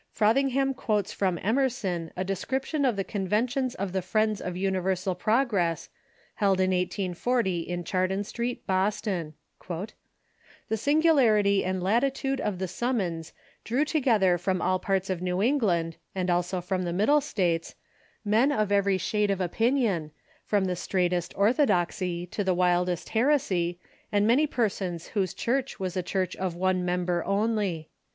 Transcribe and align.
Frothingham 0.09 0.73
quotes 0.73 1.13
from 1.13 1.37
Emerson 1.43 2.11
a 2.17 2.23
de 2.23 2.35
scription 2.35 2.85
of 2.85 2.95
the 2.95 3.03
Conventions 3.03 3.75
of 3.75 3.91
the 3.91 4.01
Friends 4.01 4.41
of 4.41 4.57
Universal 4.57 5.13
Prog 5.13 5.53
ress, 5.53 5.89
held 6.33 6.59
in 6.59 6.71
1840 6.71 7.59
in 7.69 7.83
Chardon 7.83 8.23
Street, 8.23 8.65
Boston: 8.65 9.35
''The 9.59 9.93
singularity 10.79 11.63
and 11.63 11.83
latitude 11.83 12.41
of 12.41 12.57
the 12.57 12.67
summons 12.67 13.31
drew 13.63 13.85
to 13.85 13.99
gether 14.01 14.39
from 14.39 14.59
all 14.59 14.79
parts 14.79 15.11
of 15.11 15.21
New 15.21 15.39
England, 15.39 15.97
and 16.15 16.31
also 16.31 16.61
from 16.61 16.81
the 16.81 16.93
Mid 16.93 17.05
dle 17.05 17.21
States, 17.21 17.75
men 18.25 18.51
of 18.51 18.71
every 18.71 18.97
shade 18.97 19.29
of 19.29 19.39
opinion, 19.39 20.09
from 20.43 20.65
the 20.65 20.75
strait 20.75 21.13
est 21.13 21.31
orthodoxy 21.37 22.25
to 22.25 22.43
the 22.43 22.55
wildest 22.55 23.09
heresy, 23.09 23.79
and 24.11 24.25
many 24.25 24.47
persons 24.47 25.09
whose 25.09 25.35
church 25.35 25.79
was 25.79 25.95
a 25.95 26.01
church 26.01 26.35
of 26.37 26.55
one 26.55 26.83
member 26.83 27.23
only. 27.23 27.91